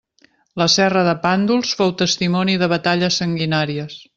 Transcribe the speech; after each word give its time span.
La 0.61 0.65
serra 0.75 1.03
de 1.09 1.13
Pàndols 1.27 1.75
fou 1.81 1.93
testimoni 2.01 2.57
de 2.63 2.71
batalles 2.75 3.21
sanguinàries. 3.23 4.05